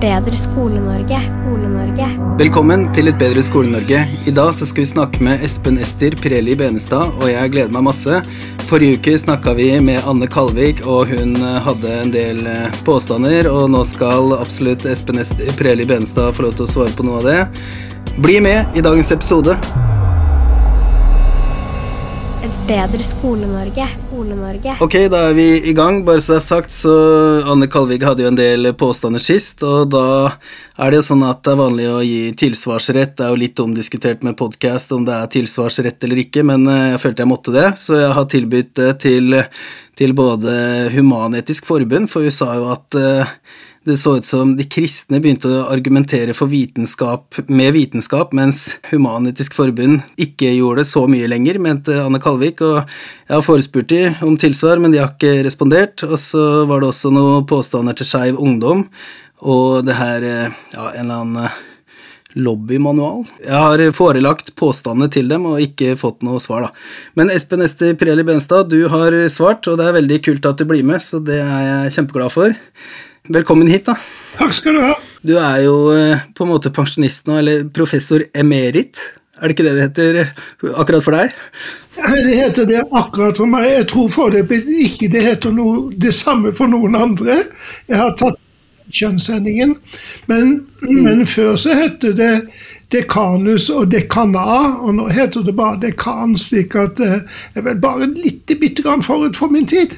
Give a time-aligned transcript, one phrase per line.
[0.00, 1.18] Bedre Skole-Norge.
[1.20, 2.06] Skole-Norge.
[2.38, 4.00] Velkommen til Et bedre Skole-Norge.
[4.26, 7.84] I dag så skal vi snakke med Espen Ester Pirelli Benestad, og jeg gleder meg
[7.90, 8.22] masse.
[8.70, 13.50] Forrige uke snakka vi med Anne Kalvik, og hun eh, hadde en del eh, påstander.
[13.52, 17.20] Og nå skal absolutt Espen Ester Pirelli Benestad få lov til å svare på noe
[17.20, 17.40] av det.
[18.24, 19.58] Bli med i dagens episode.
[22.40, 23.84] Et bedre Skole-Norge.
[24.06, 24.78] Skole-Norge.
[24.80, 25.98] Ok, da er vi i gang.
[26.06, 26.94] Bare så det er sagt, så
[27.52, 30.04] Anne Kalvig hadde jo en del påstander sist, og da
[30.80, 33.12] er det jo sånn at det er vanlig å gi tilsvarsrett.
[33.18, 36.86] Det er jo litt omdiskutert med podkast om det er tilsvarsrett eller ikke, men eh,
[36.94, 39.40] jeg følte jeg måtte det, så jeg har tilbudt det til,
[40.00, 40.54] til både
[40.96, 43.36] Human-Etisk Forbund, for vi sa jo at eh,
[43.84, 49.56] det så ut som de kristne begynte å argumentere for vitenskap med vitenskap, mens Human-Etisk
[49.56, 52.60] Forbund ikke gjorde det så mye lenger, mente Anne Kalvik.
[52.60, 56.04] Og jeg har forespurt de om tilsvar, men de har ikke respondert.
[56.04, 58.84] Og så var det også noen påstander til Skeiv Ungdom,
[59.40, 61.58] og det her eh, Ja, en eller annen eh,
[62.36, 63.24] lobbymanual.
[63.42, 66.90] Jeg har forelagt påstandene til dem og ikke fått noe svar, da.
[67.18, 70.68] Men Espen Ester Pirelli Benstad, du har svart, og det er veldig kult at du
[70.68, 72.60] blir med, så det er jeg kjempeglad for.
[73.28, 73.96] Velkommen hit, da.
[74.38, 74.94] Takk skal du ha.
[75.26, 79.02] Du er jo eh, på en måte pensjonist nå, eller professor emerit.
[79.40, 80.30] Er det ikke det det heter eh,
[80.80, 81.34] akkurat for deg?
[82.00, 83.68] Det heter det akkurat for meg.
[83.68, 87.42] Jeg tror foreløpig ikke det heter noe, det samme for noen andre.
[87.90, 88.40] Jeg har tatt
[88.90, 89.76] kjønnssendingen,
[90.26, 92.32] men, men før så het det
[92.90, 97.20] dekanus og dekana, og nå heter det bare dekan, slik at det
[97.54, 99.94] er vel bare litt bitte grann forut for min tid.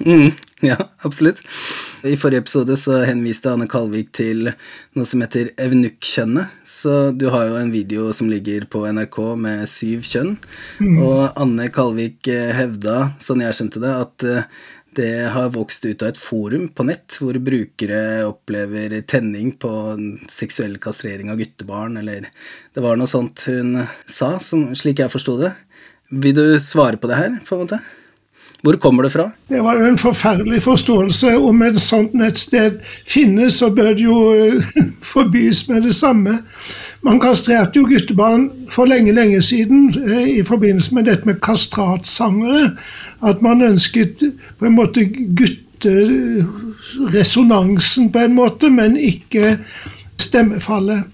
[0.00, 0.30] Mm,
[0.70, 1.40] ja, absolutt.
[2.04, 4.48] I forrige episode så henviste Anne Kalvik til
[4.96, 6.52] noe som heter evnukk-kjønnet.
[6.68, 10.36] Så du har jo en video som ligger på NRK med syv kjønn.
[11.04, 14.48] Og Anne Kalvik eh, hevda, sånn jeg skjønte det, at eh,
[14.94, 17.98] det har vokst ut av et forum på nett hvor brukere
[18.28, 19.72] opplever tenning på
[20.30, 22.30] seksuell kastrering av guttebarn, eller
[22.72, 25.52] Det var noe sånt hun sa, som, slik jeg forsto det.
[26.14, 27.82] Vil du svare på det her, på en måte?
[28.64, 29.30] Hvor kommer det fra?
[29.48, 31.36] Det var jo en forferdelig forståelse.
[31.36, 32.72] Om et sånt nettsted
[33.04, 34.64] finnes, så bør det jo eh,
[35.14, 36.38] forbys med det samme.
[37.04, 42.70] Man kastrerte jo guttebarn for lenge, lenge siden eh, i forbindelse med dette med kastratsangere.
[43.20, 44.22] At man ønsket
[44.58, 49.58] på en måte gutteresonansen på en måte, men ikke
[50.20, 51.04] stemmefallet.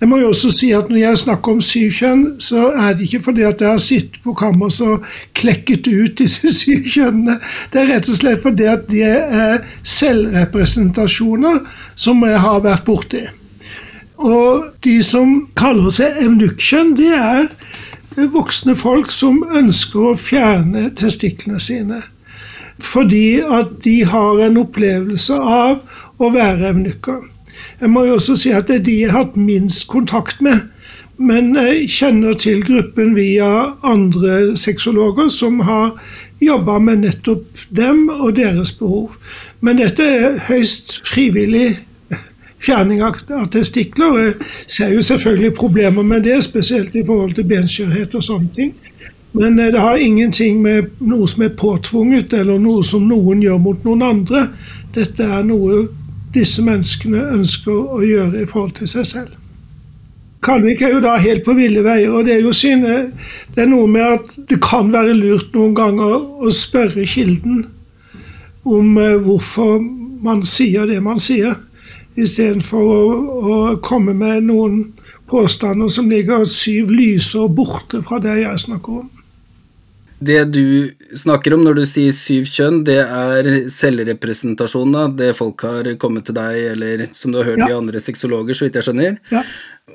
[0.00, 3.06] Jeg må jo også si at Når jeg snakker om syv kjønn, så er det
[3.06, 7.38] ikke fordi at jeg har sittet på kammers og klekket ut disse syv kjønnene.
[7.72, 11.60] Det er rett og slett fordi at de er selvrepresentasjoner
[11.94, 13.26] som jeg har vært borti.
[14.16, 21.60] Og de som kaller seg evnukkjønn, det er voksne folk som ønsker å fjerne testiklene
[21.60, 22.00] sine.
[22.80, 25.82] Fordi at de har en opplevelse av
[26.16, 27.20] å være evnukker.
[27.80, 30.68] Jeg må jo også si at det er de jeg har hatt minst kontakt med.
[31.16, 35.94] Men jeg kjenner til gruppen via andre sexologer som har
[36.44, 39.14] jobba med nettopp dem og deres behov.
[39.64, 41.78] Men dette er høyst frivillig
[42.60, 44.18] fjerning av testikler.
[44.20, 44.34] Jeg
[44.66, 48.74] ser jo selvfølgelig problemer med det, spesielt i forhold til benskjørhet og sånne ting.
[49.36, 53.84] Men det har ingenting med noe som er påtvunget, eller noe som noen gjør mot
[53.84, 54.46] noen andre.
[54.96, 55.86] Dette er noe
[56.36, 59.34] disse menneskene ønsker å gjøre i forhold til seg selv.
[60.46, 62.98] Kalvik er jo da helt på ville veier, og det er jo syne,
[63.54, 67.64] det er noe med at det kan være lurt noen ganger å spørre kilden
[68.66, 69.80] om hvorfor
[70.26, 71.56] man sier det man sier,
[72.16, 73.00] istedenfor å,
[73.36, 74.80] å komme med noen
[75.30, 79.10] påstander som ligger syv lysår borte fra det jeg snakker om.
[80.18, 85.02] Det du snakker om når du sier syv kjønn, det er selvrepresentasjon, da?
[85.12, 87.68] Det folk har kommet til deg, eller som du har hørt Ja.
[87.68, 89.18] i andre sexologer, så vidt jeg skjønner.
[89.30, 89.42] Ja.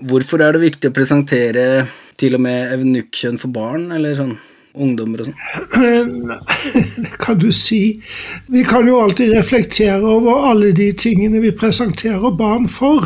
[0.05, 1.87] Hvorfor er det viktig å presentere
[2.17, 4.37] til og med evnukkkjønn for barn, eller sånn
[4.77, 5.35] ungdommer og sånn?
[7.01, 8.01] Det kan du si.
[8.47, 13.01] Vi kan jo alltid reflektere over alle de tingene vi presenterer barn for.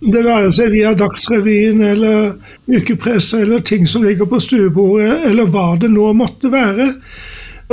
[0.00, 2.32] Det være seg via Dagsrevyen eller
[2.72, 6.94] ukepresse eller ting som ligger på stuebordet, eller hva det nå måtte være.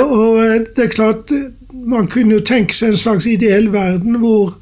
[0.04, 1.32] Og eh, det er klart,
[1.88, 4.56] Man kunne jo tenke seg en slags ideell verden hvor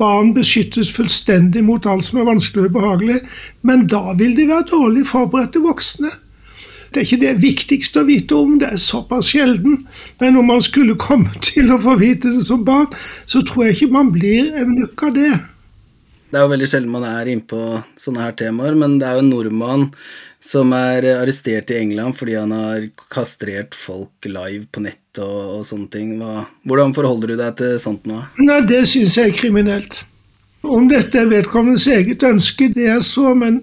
[0.00, 3.18] barn beskyttes fullstendig mot alt som er vanskelig og ubehagelig,
[3.62, 6.10] men da vil de være dårlig forberedte voksne.
[6.92, 9.86] Det er ikke det viktigste å vite om, det er såpass sjelden.
[10.20, 12.90] Men om man skulle komme til å få vite det som barn,
[13.26, 15.32] så tror jeg ikke man blir evnuk av det.
[16.32, 17.58] Det er jo veldig sjelden man er inne på
[18.00, 19.82] sånne her temaer, men det er jo en nordmann
[20.40, 25.66] som er arrestert i England fordi han har kastrert folk live på nett og, og
[25.68, 26.14] sånne ting.
[26.22, 28.22] Hva, hvordan forholder du deg til sånt nå?
[28.40, 30.00] Nei, Det syns jeg er kriminelt.
[30.64, 33.60] Om dette er vedkommendes eget ønske, det er så, men,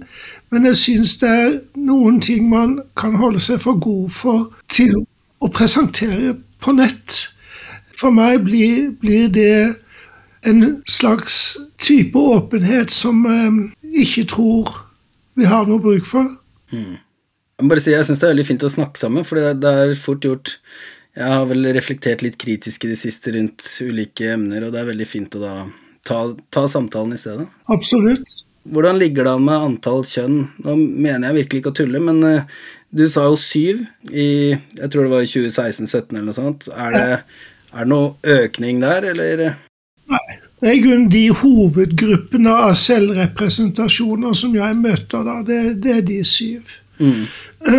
[0.54, 4.94] men jeg syns det er noen ting man kan holde seg for god for til
[5.42, 7.24] å presentere på nett.
[7.98, 9.80] For meg blir, blir det
[10.48, 14.72] en slags type åpenhet som vi eh, ikke tror
[15.40, 16.28] vi har noe bruk for.
[16.74, 16.98] Mm.
[17.60, 19.60] Jeg må bare si, jeg syns det er veldig fint å snakke sammen, for det,
[19.64, 20.54] det er fort gjort
[21.18, 24.92] Jeg har vel reflektert litt kritisk i det siste rundt ulike emner, og det er
[24.92, 25.56] veldig fint å da
[26.08, 26.20] ta,
[26.54, 27.48] ta samtalen i stedet.
[27.74, 28.44] Absolutt.
[28.70, 30.44] Hvordan ligger det an med antall kjønn?
[30.64, 32.60] Nå mener jeg virkelig ikke å tulle, men uh,
[32.96, 33.82] du sa jo syv
[34.12, 36.70] i jeg tror det var i 2016-2017 eller noe sånt.
[36.72, 37.08] Er det,
[37.74, 39.46] er det noe økning der, eller?
[40.10, 40.40] Nei.
[40.60, 45.38] Det er i grunnen de hovedgruppene av selvrepresentasjoner som jeg møter da.
[45.48, 46.74] Det, det er de syv.
[47.00, 47.28] Mm.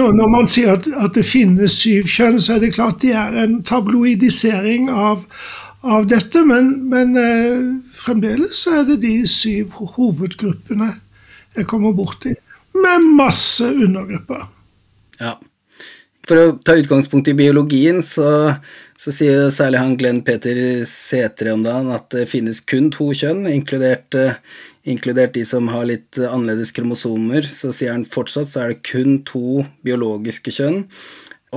[0.00, 3.12] Og når man sier at, at, det finnes syv kjønn, så er det klart det
[3.20, 5.26] er en tabloidisering av,
[5.84, 6.40] av dette.
[6.48, 10.94] Men, men eh, fremdeles er det de syv hovedgruppene
[11.58, 12.32] jeg kommer borti.
[12.80, 14.48] Med masse undergrupper.
[15.20, 15.36] Ja.
[16.28, 18.58] For å ta utgangspunkt i biologien, så
[19.00, 20.58] så sier særlig han Glenn Peter
[20.88, 24.36] Sætre om dagen at det finnes kun to kjønn, inkludert, eh,
[24.84, 27.48] inkludert, de som har litt annerledes kromosomer.
[27.48, 30.82] Så sier han fortsatt så er det kun to biologiske kjønn.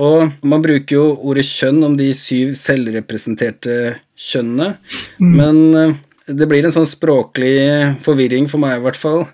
[0.00, 4.78] Og man bruker jo ordet kjønn om de syv selvrepresenterte kjønnene,
[5.20, 5.36] mm.
[5.36, 5.94] men eh,
[6.26, 7.56] det blir en sånn språklig
[8.04, 9.24] forvirring for meg, i hvert fall.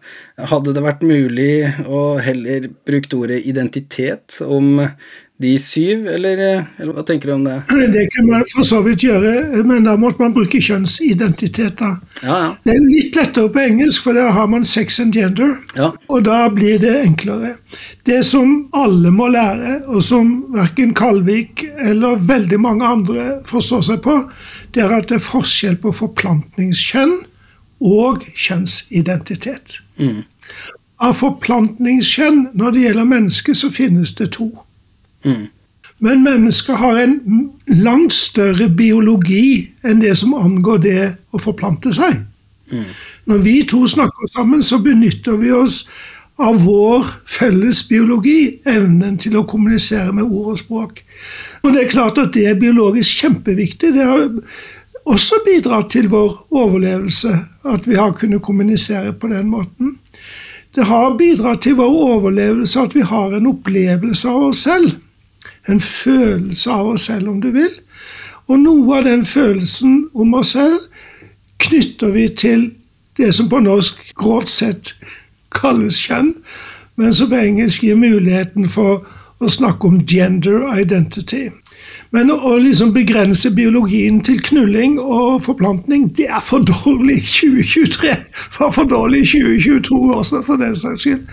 [0.51, 4.81] Hadde det vært mulig å heller brukt ordet identitet om
[5.41, 6.41] de syv, eller,
[6.77, 7.57] eller, hva tenker du om det?
[7.95, 11.95] Det kan man for så vidt gjøre, men da måtte man bruke kjønnsidentiteter.
[12.21, 12.51] Ja, ja.
[12.65, 15.89] Det er jo litt lettere på engelsk, for da har man sex and gender, ja.
[16.13, 17.55] og da blir det enklere.
[18.05, 24.05] Det som alle må lære, og som verken Kalvik eller veldig mange andre forstår seg
[24.05, 24.21] på,
[24.75, 27.17] det er at det er forskjell på forplantningskjønn
[27.81, 29.81] og kjønnsidentitet.
[29.99, 30.23] Mm.
[31.01, 34.51] Av forplantningskjønn når det gjelder mennesker, så finnes det to.
[35.25, 35.49] Mm.
[36.01, 37.17] Men mennesker har en
[37.67, 41.01] langt større biologi enn det som angår det
[41.33, 42.23] å forplante seg.
[42.73, 42.93] Mm.
[43.29, 45.83] Når vi to snakker sammen, så benytter vi oss
[46.41, 51.03] av vår felles biologi, evnen til å kommunisere med ord og språk.
[51.63, 53.93] Og Det er klart at det er biologisk kjempeviktig.
[53.95, 54.29] Det har
[55.05, 57.35] også bidratt til vår overlevelse
[57.69, 59.99] at vi har kunnet kommunisere på den måten.
[60.75, 64.97] Det har bidratt til vår overlevelse at vi har en opplevelse av oss selv
[65.69, 67.73] en følelse av oss selv, om du vil.
[68.51, 70.81] Og noe av den følelsen om oss selv
[71.61, 72.71] knytter vi til
[73.19, 74.95] det som på norsk grovt sett
[75.55, 76.35] kalles kjønn,
[77.01, 79.07] men som på engelsk gir muligheten for
[79.41, 81.49] å snakke om gender identity.
[82.13, 88.11] Men å liksom begrense biologien til knulling og forplantning, det er for dårlig i 2023.
[88.11, 91.25] Det var for dårlig i 2022 også, for den saks skyld.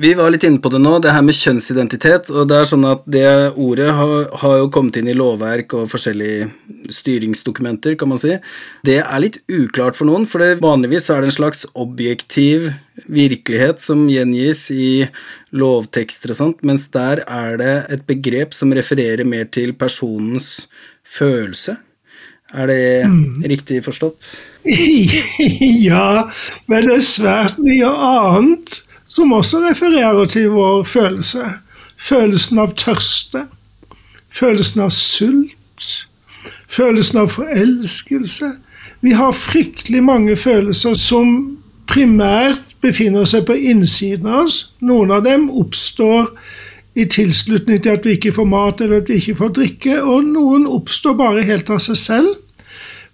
[0.00, 2.30] Vi var litt inne på det nå, det her med kjønnsidentitet.
[2.32, 3.26] og Det er sånn at det
[3.60, 6.46] ordet har, har, jo kommet inn i lovverk og forskjellige
[6.96, 8.38] styringsdokumenter, kan man si.
[8.86, 12.70] Det er litt uklart for noen, for det, vanligvis er det en slags objektiv
[13.12, 14.90] virkelighet som gjengis i
[15.52, 20.70] lovtekster og sånt, mens der er det et begrep som refererer mer til personens
[21.04, 21.76] følelse.
[22.56, 23.42] Er det mm.
[23.52, 24.32] riktig forstått?
[25.90, 26.30] ja,
[26.72, 31.46] men det er svært mye annet som også refererer til vår følelse.
[32.00, 33.44] Følelsen av tørste,
[34.32, 35.88] følelsen av sult,
[36.70, 38.52] følelsen av forelskelse.
[39.02, 41.58] Vi har fryktelig mange følelser som
[41.90, 44.60] primært befinner seg på innsiden av oss.
[44.80, 46.30] Noen av dem oppstår
[46.94, 50.30] i tilslutning til at vi ikke får mat eller at vi ikke får drikke, og
[50.30, 52.32] noen oppstår bare helt av seg selv.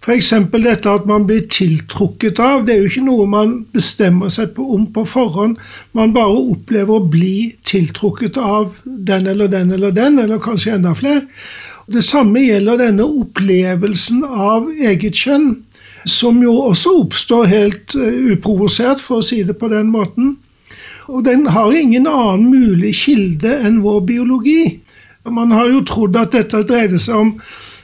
[0.07, 0.29] F.eks.
[0.63, 2.61] dette at man blir tiltrukket av.
[2.63, 5.57] Det er jo ikke noe man bestemmer seg på om på forhånd.
[5.91, 10.95] Man bare opplever å bli tiltrukket av den eller den eller den, eller kanskje enda
[10.95, 11.25] flere.
[11.91, 15.51] Det samme gjelder denne opplevelsen av eget kjønn,
[16.07, 20.37] som jo også oppstår helt uh, uprovosert, for å si det på den måten.
[21.11, 24.61] Og den har ingen annen mulig kilde enn vår biologi.
[25.27, 27.33] Man har jo trodd at dette dreide seg om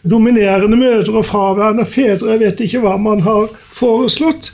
[0.04, 2.34] dominerende mødre og fraværende fedre.
[2.36, 4.52] Jeg vet ikke hva man har foreslått.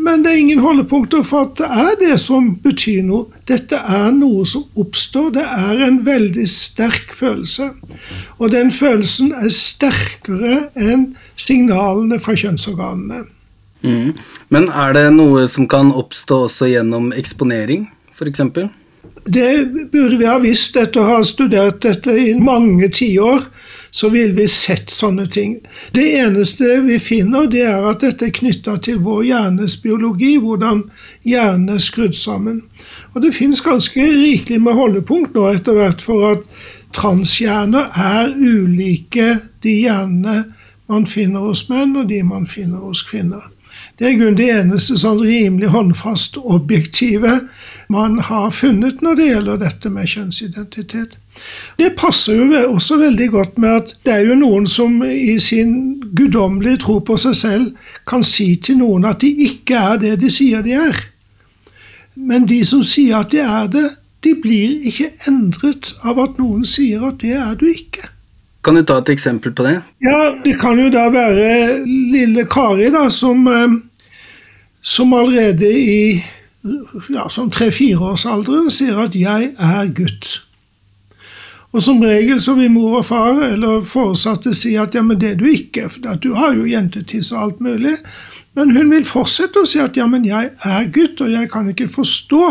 [0.00, 3.26] Men det er ingen holdepunkter for at det er det som betyr noe.
[3.48, 5.32] Dette er noe som oppstår.
[5.36, 7.70] Det er en veldig sterk følelse.
[8.38, 13.24] Og den følelsen er sterkere enn signalene fra kjønnsorganene.
[13.80, 14.12] Mm.
[14.52, 18.42] Men er det noe som kan oppstå også gjennom eksponering, f.eks.?
[19.30, 19.50] Det
[19.92, 23.44] burde vi ha visst etter å ha studert dette i mange tiår.
[23.90, 25.56] Så ville vi sett sånne ting.
[25.96, 30.84] Det eneste vi finner, det er at dette er knytta til vår hjernes biologi, hvordan
[31.26, 32.62] hjernen er skrudd sammen.
[33.14, 36.46] Og det fins ganske rikelig med holdepunkt nå etter hvert for at
[36.94, 40.44] transhjerner er ulike de hjernene
[40.90, 43.46] man finner hos menn, og de man finner hos kvinner.
[43.98, 47.36] Det er i grunn det eneste sånn rimelig håndfast objektive
[47.90, 51.16] man har funnet når det gjelder dette med kjønnsidentitet.
[51.78, 55.72] Det passer jo også veldig godt med at det er jo noen som i sin
[56.16, 60.30] guddommelige tro på seg selv kan si til noen at de ikke er det de
[60.30, 61.02] sier de er.
[62.14, 63.86] Men de som sier at de er det,
[64.24, 68.10] de blir ikke endret av at noen sier at det er du ikke.
[68.60, 69.78] Kan du ta et eksempel på det?
[70.04, 73.78] Ja, Det kan jo da være lille Kari, da, som eh,
[74.80, 76.24] som allerede i
[77.08, 80.40] ja, som tre-fireårsalderen sier at 'jeg er gutt'.
[81.72, 85.28] Og Som regel så vil mor og far eller foresatte si at ja, men det
[85.30, 87.92] er du ikke, for du har jo jentetiss og alt mulig.
[88.54, 91.68] Men hun vil fortsette å si at ja, men jeg er gutt, og jeg kan
[91.70, 92.42] ikke forstå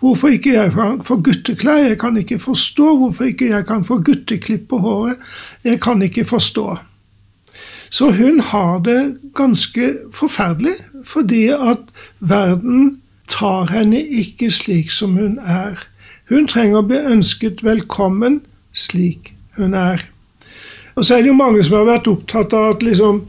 [0.00, 1.76] hvorfor ikke jeg kan få gutteklær.
[1.76, 5.22] Jeg kan ikke forstå hvorfor ikke jeg kan få gutteklipp på håret.
[5.64, 6.66] Jeg kan ikke forstå.
[7.90, 9.00] Så hun har det
[9.38, 11.86] ganske forferdelig, fordi at
[12.18, 12.96] verden
[13.30, 15.78] tar henne ikke slik som hun er.
[16.30, 18.40] Hun trenger å bli ønsket velkommen
[18.76, 20.02] slik hun er.
[20.96, 23.22] Og så er det jo mange som har vært opptatt av at liksom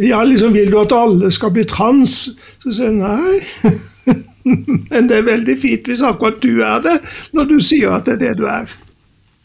[0.00, 2.30] Ja, liksom vil du at alle skal bli trans?
[2.62, 4.14] Så sier jeg nei.
[4.90, 6.96] Men det er veldig fint hvis akkurat du er det,
[7.36, 8.72] når du sier at det er det du er.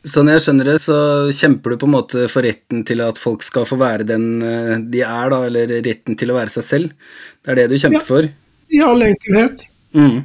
[0.06, 0.96] Sånn jeg skjønner det, så
[1.34, 4.76] kjemper du på en måte for retten til at folk skal få være den eh,
[4.94, 7.14] de er, da, eller retten til å være seg selv.
[7.42, 8.06] Det er det du kjemper ja.
[8.08, 8.28] for?
[8.76, 9.66] I all enkelhet.
[9.96, 10.22] Mm.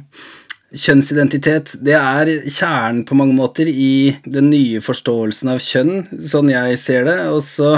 [0.71, 6.77] Kjønnsidentitet, det er kjernen på mange måter i den nye forståelsen av kjønn, sånn jeg
[6.79, 7.17] ser det.
[7.33, 7.73] Og så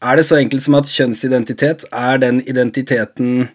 [0.00, 3.50] er det så enkelt som at kjønnsidentitet er den identiteten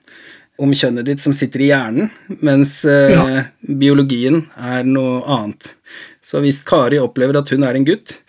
[0.61, 2.11] om kjønnet ditt som sitter i hjernen,
[2.45, 3.43] mens eh, ja.
[3.81, 5.73] biologien er noe annet.
[6.21, 8.19] Så hvis Kari opplever at hun er en gutt,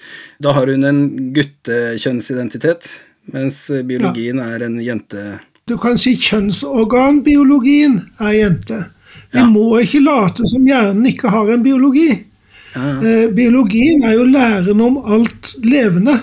[0.42, 1.02] da har hun en
[1.36, 2.88] guttekjønnsidentitet,
[3.36, 4.54] mens biologien ja.
[4.54, 5.26] er en jente...
[5.68, 8.80] Du kan si kjønnsorganbiologien er jente.
[9.34, 9.48] Vi ja.
[9.50, 12.08] må ikke late som hjernen ikke har en biologi.
[12.74, 16.20] Eh, biologien er jo læren om alt levende.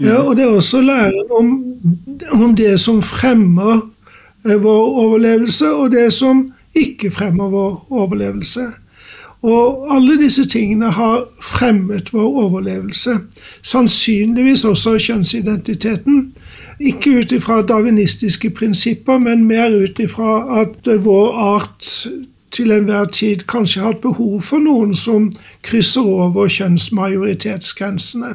[0.00, 0.22] Ja.
[0.24, 1.48] og det er også læren om,
[2.40, 3.82] om det som fremmer
[4.44, 8.66] Eh, vår overlevelse, og det som ikke fremmer vår overlevelse.
[9.42, 13.18] Og alle disse tingene har fremmet vår overlevelse.
[13.62, 16.32] Sannsynligvis også kjønnsidentiteten.
[16.82, 21.90] Ikke ut ifra darwinistiske prinsipper, men mer ut ifra at vår art
[22.52, 25.30] til enhver tid kanskje har hatt behov for noen som
[25.64, 28.34] krysser over kjønnsmajoritetsgrensene.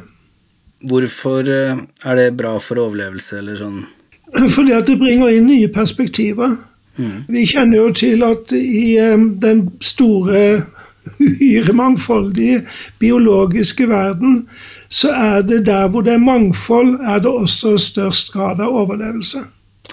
[0.88, 3.78] Hvorfor eh, er det bra for overlevelse, eller sånn?
[4.54, 6.56] Fordi at det bringer inn nye perspektiver.
[6.98, 7.24] Mm.
[7.30, 8.98] Vi kjenner jo til at i
[9.42, 10.64] den store,
[11.24, 12.64] uhyre mangfoldige
[12.98, 14.42] biologiske verden,
[14.88, 19.44] så er det der hvor det er mangfold, er det også størst grad av overlevelse.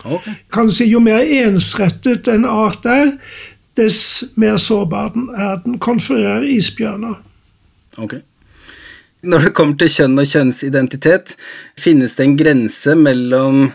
[0.05, 0.35] Okay.
[0.53, 3.15] Kan si Jo mer ensrettet en art er,
[3.75, 5.59] dess mer sårbar den er.
[5.65, 7.19] Den konfererer isbjørner.
[7.97, 8.21] Okay.
[9.25, 11.33] Når det kommer til kjønn og kjønnsidentitet,
[11.79, 13.69] finnes det en grense mellom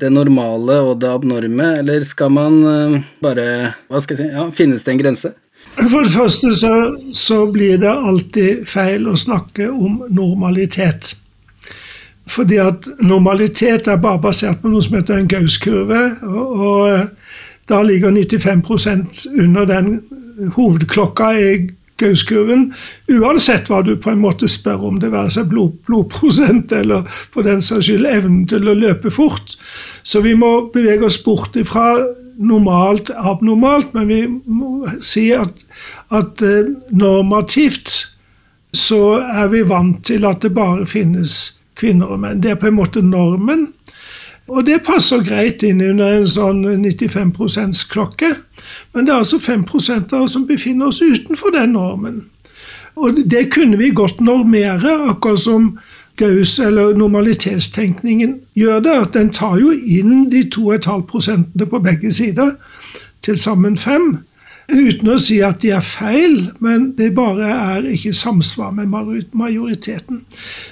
[0.00, 3.46] det normale og det abnorme, eller skal man uh, bare
[3.90, 4.34] Hva skal jeg si?
[4.36, 5.32] Ja, finnes det en grense?
[5.78, 6.74] For det første så,
[7.12, 11.14] så, blir det alltid feil å snakke om normalitet.
[12.30, 16.02] Fordi at normalitet er bare basert på noe som heter en Gaus-kurve.
[16.26, 17.36] Og, og,
[17.70, 20.00] da ligger 95% under den
[20.56, 21.50] hovedklokka i
[22.00, 22.70] Gauskurven,
[23.12, 27.46] uansett hva du på en måte spør om, det være seg blod, blodprosent eller for
[27.46, 29.56] den saks skyld evnen til å løpe fort.
[30.02, 31.92] Så vi må bevege oss bort ifra
[32.40, 35.64] normalt, abnormalt, men vi må si at,
[36.14, 37.92] at eh, normativt
[38.76, 42.40] så er vi vant til at det bare finnes kvinner og menn.
[42.42, 43.68] Det er på en måte normen.
[44.50, 48.32] Og det passer greit inn under en sånn 95 %-klokke.
[48.94, 49.64] Men det er altså 5
[50.12, 52.24] av oss som befinner oss utenfor den normen.
[52.98, 55.70] Og det kunne vi godt normere, akkurat som
[56.20, 58.96] Gaus eller normalitetstenkningen gjør det.
[59.06, 62.56] at Den tar jo inn de 2,5 prosentene på begge sider,
[63.24, 64.18] til sammen fem.
[64.70, 68.92] Uten å si at de er feil, men det bare er ikke samsvar med
[69.34, 70.22] majoriteten.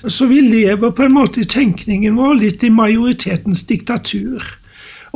[0.06, 4.44] Så vi lever på en måte i tenkningen vår litt i majoritetens diktatur.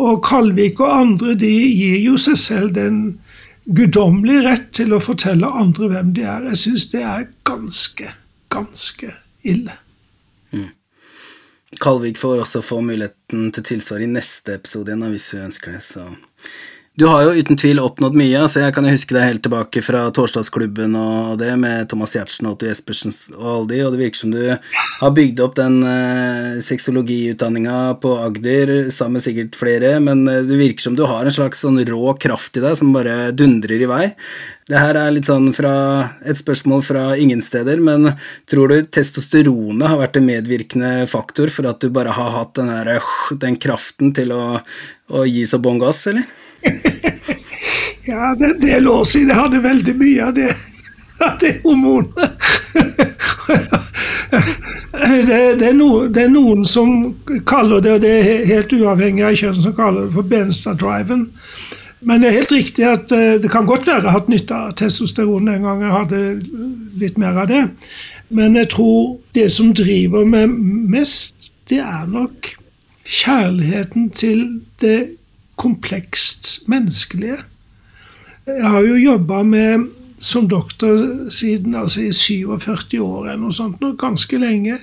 [0.00, 2.98] Og Kalvik og andre de gir jo seg selv den
[3.70, 6.48] guddommelige rett til å fortelle andre hvem de er.
[6.50, 8.10] Jeg syns det er ganske,
[8.50, 9.12] ganske
[9.46, 9.78] ille.
[10.52, 10.70] Mm.
[11.80, 15.82] Kalvik får også få muligheten til tilsvar i neste episode igjen, hvis hun ønsker det.
[15.86, 16.10] så...
[16.92, 18.36] Du har jo uten tvil oppnådd mye.
[18.36, 22.44] altså Jeg kan jo huske deg helt tilbake fra Torsdagsklubben og det, med Thomas Giertsen
[22.44, 25.78] og Otto Jespersen og alle de, og det virker som du har bygd opp den
[25.88, 31.24] eh, sexologiutdanninga på Agder sammen med sikkert flere, men eh, det virker som du har
[31.24, 34.02] en slags sånn rå kraft i deg som bare dundrer i vei.
[34.68, 35.72] Det her er litt sånn fra
[36.28, 38.12] et spørsmål fra ingen steder, men
[38.52, 42.68] tror du testosteronet har vært en medvirkende faktor for at du bare har hatt den,
[42.68, 43.00] her,
[43.32, 44.44] den kraften til å,
[45.08, 46.28] å gi så bånn gass, eller?
[48.10, 49.24] ja, det, er lov å si.
[49.28, 50.50] Det hadde veldig mye av det,
[51.22, 52.12] av det hormonet.
[55.28, 57.14] det, det, er no, det, er noen som
[57.48, 61.28] kaller det, og det er helt uavhengig av kjønn, som kaller det for Benstad-driven.
[62.02, 65.50] Men det er helt riktig at uh, det kan godt være hatt nytte av testosteron
[65.52, 66.22] en gang jeg hadde
[66.98, 67.62] litt mer av det.
[68.32, 70.50] Men jeg tror det som driver meg
[70.90, 72.48] mest, det er nok
[73.06, 74.40] kjærligheten til
[74.82, 74.98] det
[75.60, 77.40] komplekst menneskelige.
[78.46, 79.90] Jeg har jo jobba med
[80.22, 84.78] som doktor siden altså i 47 år eller noe sånt, noe ganske lenge.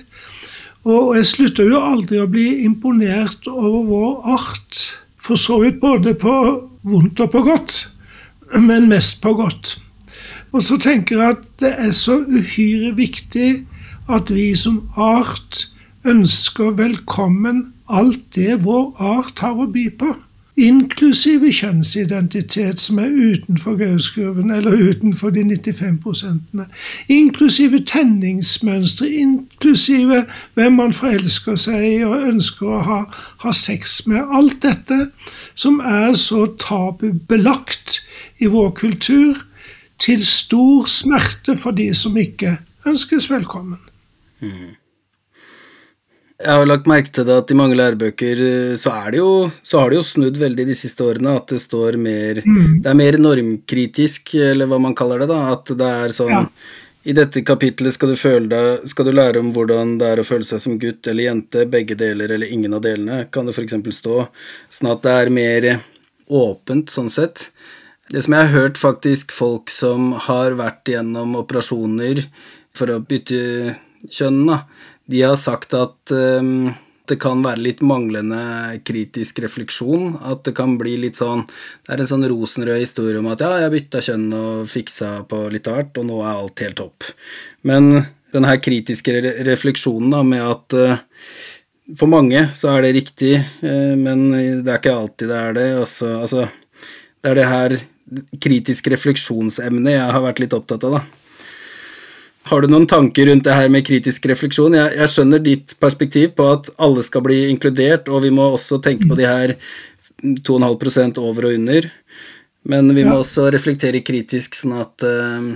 [0.88, 4.80] Og jeg slutter jo aldri å bli imponert over vår art.
[5.20, 6.34] For så vidt både på
[6.88, 7.76] vondt og på godt,
[8.56, 9.76] men mest på godt.
[10.52, 13.50] Og så tenker jeg at det er så uhyre viktig
[14.10, 15.66] at vi som art
[16.08, 20.14] ønsker velkommen alt det vår art har å by på
[20.60, 26.66] inklusive kjønnsidentitet som er utenfor Gauskurven, eller utenfor de 95 prosentene,
[27.08, 33.00] inklusive tenningsmønstre, inklusive hvem man forelsker seg i og ønsker å ha,
[33.44, 34.20] ha sex med.
[34.28, 35.06] Alt dette
[35.54, 38.00] som er så tabubelagt
[38.38, 39.46] i vår kultur,
[40.00, 42.56] til stor smerte for de som ikke
[42.88, 43.80] ønskes velkommen.
[44.40, 44.79] Mm.
[46.40, 49.32] Jeg har lagt merke til det at i mange lærebøker eh, så, er det jo,
[49.62, 51.34] så har det jo snudd veldig de siste årene.
[51.36, 52.78] At det står mer mm.
[52.80, 55.28] Det er mer normkritisk, eller hva man kaller det.
[55.32, 56.44] da, At det er sånn ja.
[57.08, 60.44] I dette kapitlet skal du, deg, skal du lære om hvordan det er å føle
[60.44, 63.76] seg som gutt eller jente, begge deler eller ingen av delene, kan det f.eks.
[63.96, 64.26] stå.
[64.68, 65.68] Sånn at det er mer
[66.28, 67.46] åpent, sånn sett.
[68.12, 72.24] Det som jeg har hørt faktisk folk som har vært gjennom operasjoner
[72.76, 73.76] for å bytte
[74.10, 74.60] kjønn, da,
[75.10, 76.70] de har sagt at um,
[77.10, 80.14] det kan være litt manglende kritisk refleksjon.
[80.22, 83.50] At det kan bli litt sånn Det er en sånn rosenrød historie om at ja,
[83.64, 87.08] jeg bytta kjønn og fiksa på litt av hvert, og nå er alt helt topp.
[87.66, 87.90] Men
[88.30, 89.16] den her kritiske
[89.48, 90.98] refleksjonen da, med at uh,
[91.98, 94.28] for mange så er det riktig, uh, men
[94.62, 95.70] det er ikke alltid det er det.
[95.82, 96.46] Også, altså,
[97.20, 97.80] det er det her
[98.42, 101.19] kritisk refleksjonsemnet jeg har vært litt opptatt av, da.
[102.48, 104.74] Har du noen tanker rundt det her med kritisk refleksjon?
[104.78, 108.80] Jeg, jeg, skjønner ditt perspektiv på at alle skal bli inkludert, og vi må også
[108.82, 109.54] tenke på de her
[110.22, 111.90] 2,5% over og under.
[112.70, 113.20] Men vi må ja.
[113.22, 115.52] også reflektere kritisk, sånn at uh,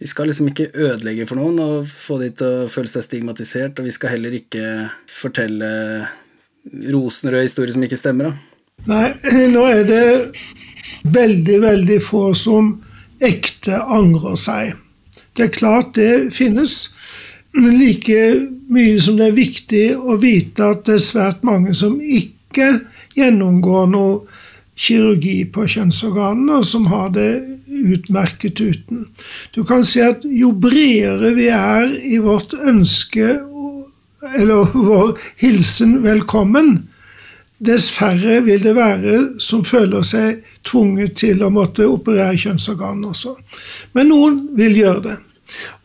[0.00, 3.78] vi skal liksom ikke ødelegge for noen og få de til å føle seg stigmatisert,
[3.78, 4.64] og vi skal heller ikke
[5.10, 5.70] fortelle
[6.94, 8.30] rosenrøde historier som ikke stemmer.
[8.30, 8.50] Da.
[8.90, 9.08] Nei,
[9.54, 10.04] nå er det
[11.10, 12.78] veldig, veldig få som
[13.20, 14.72] ekte angrer seg.
[15.36, 16.90] Det er klart det finnes.
[17.54, 18.20] Men like
[18.70, 22.72] mye som det er viktig å vite at det er svært mange som ikke
[23.18, 24.20] gjennomgår noe
[24.80, 27.32] kirurgi på kjønnsorganene, og som har det
[27.68, 29.06] utmerket uten.
[29.54, 33.38] Du kan si at jo bredere vi er i vårt ønske,
[34.36, 36.89] eller vår hilsen velkommen,
[37.60, 43.36] dess færre vil det være som føler seg tvunget til å måtte operere kjønnsorganene også.
[43.96, 45.16] Men noen vil gjøre det.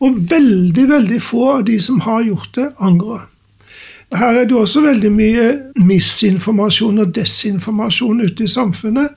[0.00, 3.26] Og veldig, veldig få av de som har gjort det, angrer.
[4.14, 5.46] Her er det også veldig mye
[5.82, 9.15] misinformasjon og desinformasjon ute i samfunnet.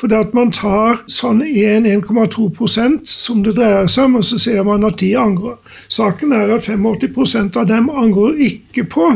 [0.00, 4.86] Fordi at man tar sånn 1-1,2% som det dreier seg om, og så ser man
[4.88, 5.58] at de angrer.
[5.92, 9.10] Saken er at 85% av dem angrer ikke på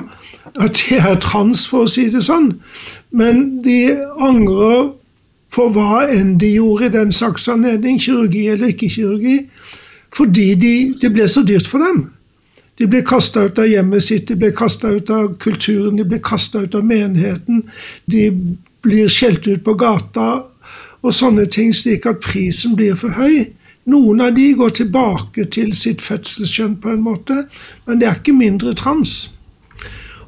[0.61, 2.53] at de er trans, for å si det sånn.
[3.17, 4.93] Men de angrer
[5.55, 9.39] på hva enn de gjorde i den slags anledning, kirurgi eller ikke kirurgi.
[10.15, 12.11] Fordi de, det ble så dyrt for dem.
[12.77, 16.21] De ble kasta ut av hjemmet sitt, de ble kasta ut av kulturen, de ble
[16.21, 17.63] kasta ut av menigheten.
[18.11, 18.29] De
[18.85, 20.43] blir skjelt ut på gata
[21.05, 23.51] og sånne ting, slik at prisen blir for høy.
[23.91, 27.45] Noen av de går tilbake til sitt fødselskjønn på en måte,
[27.85, 29.35] men det er ikke mindre trans.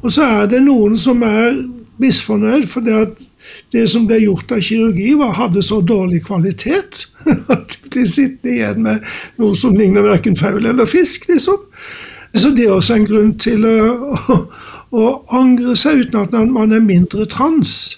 [0.02, 1.56] Og så er det noen som er
[2.02, 3.22] misfornøyd fordi at
[3.72, 7.06] det som ble gjort av kirurgi, var, hadde så dårlig kvalitet
[7.54, 9.06] at de blir sittende igjen med
[9.40, 11.28] noe som ligner verken faul eller fisk.
[11.30, 11.62] liksom.
[12.36, 14.40] Så det er også en grunn til å, å,
[14.92, 15.06] å
[15.38, 17.96] angre seg uten at man er mindre trans.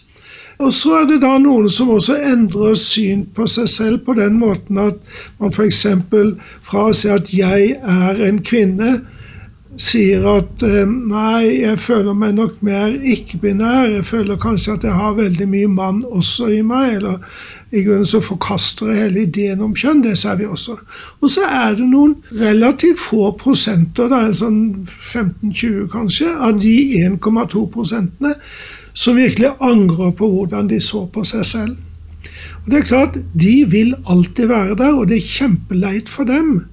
[0.58, 4.40] Og så er det da noen som også endrer syn på seg selv på den
[4.40, 4.98] måten at
[5.38, 5.84] man f.eks.
[6.66, 8.98] fra å si at 'jeg er en kvinne',
[9.78, 14.92] sier at eh, 'nei, jeg føler meg nok mer ikke-binær', jeg føler kanskje at jeg
[14.92, 17.18] har veldig mye mann også i meg', eller
[17.70, 20.02] i grunnen så forkaster jeg hele ideen om kjønn.
[20.02, 20.74] Det ser vi også.
[21.20, 26.74] Og så er det noen relativt få prosenter, det er sånn 15-20 kanskje, av de
[27.04, 28.34] 1,2 prosentene
[28.98, 31.76] som virkelig angrer på hvordan de så på seg selv.
[32.64, 36.66] Og det er klart, De vil alltid være der, og det er kjempeleit for dem.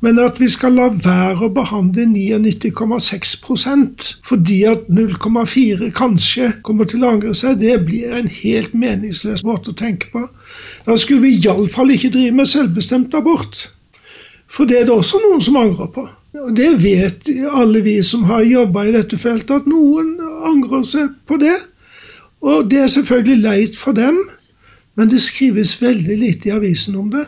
[0.00, 7.04] Men at vi skal la være å behandle 99,6% fordi at 0,4 kanskje kommer til
[7.04, 10.24] å angre seg, det blir en helt meningsløs måte å tenke på.
[10.86, 13.66] Da skulle vi iallfall ikke drive med selvbestemt abort.
[14.48, 16.06] For det er det også noen som angrer på.
[16.30, 20.14] Det vet alle vi som har jobba i dette feltet, at noen
[20.46, 21.56] angrer seg på det.
[22.40, 24.18] Og det er selvfølgelig leit for dem,
[24.94, 27.26] men det skrives veldig lite i avisen om det.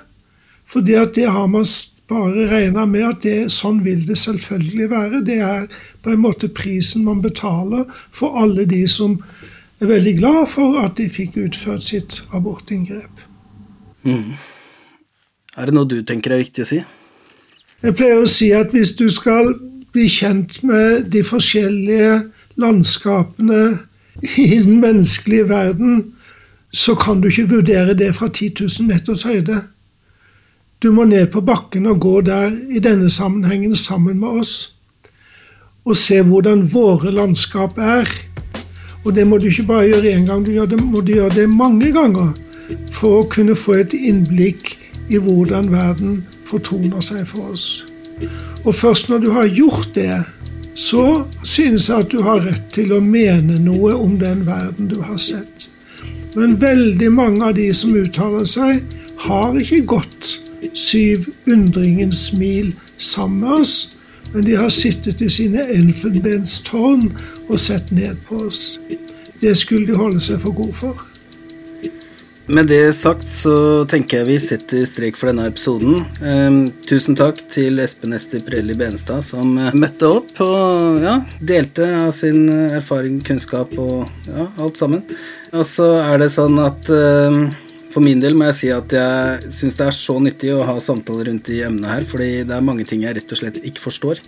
[0.71, 1.67] For det at det har man
[2.13, 5.25] bare regna med at det, sånn vil det selvfølgelig være.
[5.27, 5.67] Det er
[6.05, 7.85] på en måte prisen man betaler
[8.15, 9.19] for alle de som
[9.83, 13.27] er veldig glad for at de fikk utført sitt abortinngrep.
[14.07, 14.35] Mm.
[15.59, 16.83] Er det noe du tenker er viktig å si?
[17.83, 19.57] Jeg pleier å si at hvis du skal
[19.91, 22.13] bli kjent med de forskjellige
[22.63, 23.63] landskapene
[24.39, 26.05] i den menneskelige verden,
[26.71, 29.65] så kan du ikke vurdere det fra 10 000 meters høyde.
[30.83, 34.75] Du må ned på bakken og gå der i denne sammenhengen sammen med oss.
[35.85, 38.07] Og se hvordan våre landskap er.
[39.05, 41.91] Og det må du ikke bare gjøre én gang, du må du gjøre det mange
[41.91, 42.31] ganger
[42.95, 44.77] for å kunne få et innblikk
[45.11, 47.67] i hvordan verden fortoner seg for oss.
[48.63, 50.23] Og først når du har gjort det,
[50.75, 55.01] så synes jeg at du har rett til å mene noe om den verden du
[55.05, 55.69] har sett.
[56.37, 58.81] Men veldig mange av de som uttaler seg,
[59.23, 60.31] har ikke gått
[60.79, 63.75] syv undringens mil sammen med oss,
[64.33, 67.11] men de har sittet i sine elfenbenstårn
[67.49, 68.81] og sett ned på oss.
[69.43, 71.05] Det skulle de holde seg for gode for.
[72.53, 73.53] Med det sagt så
[73.89, 76.03] tenker jeg vi setter strek for denne episoden.
[76.21, 81.89] Eh, tusen takk til Espen Ester Prelli Benestad som eh, møtte opp og ja, delte
[82.03, 85.01] av sin erfaring, kunnskap og ja, alt sammen.
[85.57, 87.41] Og så er det sånn at eh,
[87.93, 90.77] for min del må jeg si at jeg syns det er så nyttig å ha
[90.81, 93.87] samtaler rundt de emnene her, fordi det er mange ting jeg rett og slett ikke
[93.87, 94.21] forstår.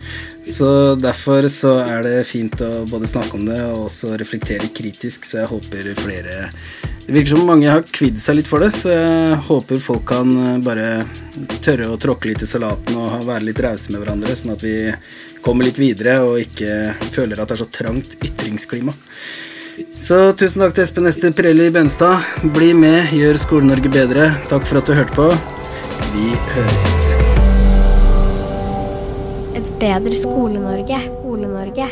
[0.48, 5.28] Så derfor så er det fint å både snakke om det og også reflektere kritisk,
[5.28, 6.48] så jeg håper flere
[7.04, 10.30] Det virker som mange har kvidd seg litt for det, så jeg håper folk kan
[10.64, 11.04] bare
[11.60, 14.76] tørre å tråkke litt i salaten og være litt rause med hverandre, sånn at vi
[15.44, 18.96] kommer litt videre og ikke føler at det er så trangt ytringsklima.
[19.94, 22.24] Så tusen takk til Espen Ester Prelli Benstad.
[22.54, 24.30] Bli med, gjør Skole-Norge bedre.
[24.50, 25.28] Takk for at du hørte på.
[26.14, 26.96] Vi høres.
[29.58, 31.00] Et bedre Skole-Norge.
[31.10, 31.90] Skole-Norge.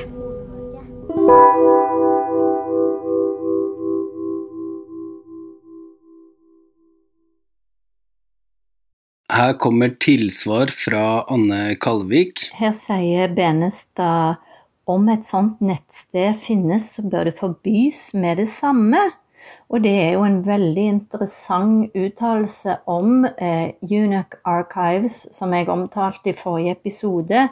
[9.43, 12.45] Her kommer tilsvar fra Anne Kalvik.
[12.55, 14.39] Her sier Benestad
[14.87, 19.01] om et sånt nettsted finnes, så bør det forbys med det samme.
[19.67, 26.31] Og det er jo en veldig interessant uttalelse om eh, Eunuch Archives, som jeg omtalte
[26.31, 27.49] i forrige episode.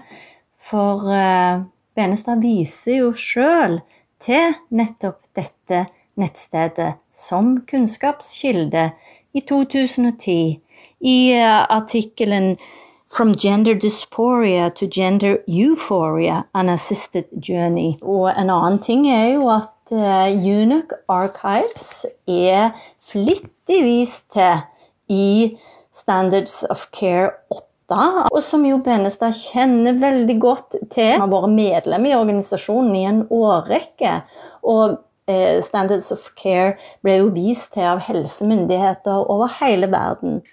[0.70, 1.66] For eh,
[1.98, 3.81] Benestad viser jo sjøl
[4.22, 8.92] til nettopp dette nettstedet som kunnskapskilde
[9.35, 10.61] i 2010
[11.00, 12.56] i eh, artikkelen
[13.10, 17.98] From gender dysphoria to gender euphoria, an assisted journey.
[18.02, 22.70] Og en annen ting er jo at uh, Eunuch Archives er
[23.02, 24.62] flittig vist til
[25.10, 25.58] i
[25.90, 31.16] Standards of Care 8, og som jo Benestad kjenner veldig godt til.
[31.16, 34.20] Han har vært medlem i organisasjonen i en årrekke.
[34.62, 40.44] og eh, Standards of Care ble jo vist til av helsemyndigheter over hele verden.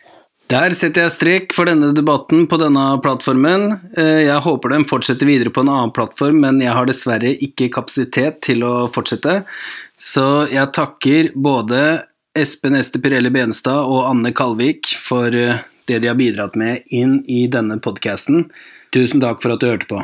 [0.48, 3.66] Der setter jeg strek for denne debatten på denne plattformen.
[4.00, 7.68] Eh, jeg håper den fortsetter videre på en annen plattform, men jeg har dessverre ikke
[7.76, 9.42] kapasitet til å fortsette.
[10.00, 11.82] Så jeg takker både
[12.38, 17.20] Espen Ester Pirelli Benestad og Anne Kalvik for eh, det de har bidratt med inn
[17.28, 18.48] i denne podkasten.
[18.96, 20.00] Tusen takk for at du hørte på.